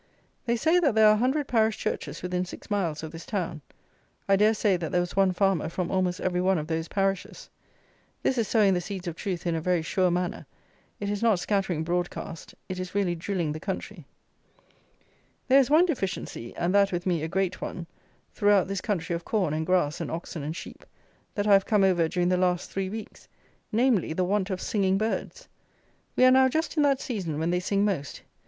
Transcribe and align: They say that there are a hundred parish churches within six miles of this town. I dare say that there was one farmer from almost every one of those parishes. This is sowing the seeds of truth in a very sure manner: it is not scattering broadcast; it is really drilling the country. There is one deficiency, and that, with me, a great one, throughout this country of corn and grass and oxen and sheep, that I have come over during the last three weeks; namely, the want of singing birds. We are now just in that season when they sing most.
They 0.47 0.55
say 0.55 0.79
that 0.79 0.95
there 0.95 1.05
are 1.05 1.13
a 1.13 1.19
hundred 1.19 1.47
parish 1.47 1.77
churches 1.77 2.23
within 2.23 2.43
six 2.43 2.71
miles 2.71 3.03
of 3.03 3.11
this 3.11 3.23
town. 3.23 3.61
I 4.27 4.35
dare 4.35 4.55
say 4.55 4.75
that 4.75 4.91
there 4.91 4.99
was 4.99 5.15
one 5.15 5.31
farmer 5.31 5.69
from 5.69 5.91
almost 5.91 6.19
every 6.19 6.41
one 6.41 6.57
of 6.57 6.65
those 6.65 6.87
parishes. 6.87 7.47
This 8.23 8.39
is 8.39 8.47
sowing 8.47 8.73
the 8.73 8.81
seeds 8.81 9.07
of 9.07 9.15
truth 9.15 9.45
in 9.45 9.53
a 9.53 9.61
very 9.61 9.83
sure 9.83 10.09
manner: 10.09 10.47
it 10.99 11.07
is 11.11 11.21
not 11.21 11.37
scattering 11.39 11.83
broadcast; 11.83 12.55
it 12.67 12.79
is 12.79 12.95
really 12.95 13.13
drilling 13.13 13.51
the 13.51 13.59
country. 13.59 14.03
There 15.47 15.59
is 15.59 15.69
one 15.69 15.85
deficiency, 15.85 16.55
and 16.55 16.73
that, 16.73 16.91
with 16.91 17.05
me, 17.05 17.21
a 17.21 17.27
great 17.27 17.61
one, 17.61 17.85
throughout 18.33 18.67
this 18.67 18.81
country 18.81 19.15
of 19.15 19.23
corn 19.23 19.53
and 19.53 19.67
grass 19.67 20.01
and 20.01 20.09
oxen 20.09 20.41
and 20.41 20.55
sheep, 20.55 20.83
that 21.35 21.45
I 21.45 21.53
have 21.53 21.67
come 21.67 21.83
over 21.83 22.07
during 22.07 22.29
the 22.29 22.37
last 22.37 22.71
three 22.71 22.89
weeks; 22.89 23.27
namely, 23.71 24.13
the 24.13 24.23
want 24.25 24.49
of 24.49 24.61
singing 24.63 24.97
birds. 24.97 25.47
We 26.15 26.25
are 26.25 26.31
now 26.31 26.47
just 26.49 26.75
in 26.75 26.81
that 26.81 26.99
season 27.01 27.37
when 27.37 27.51
they 27.51 27.59
sing 27.59 27.85
most. 27.85 28.23